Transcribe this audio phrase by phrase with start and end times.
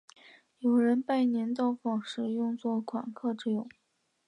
[0.57, 3.69] 有人拜年到访时用作款客之用。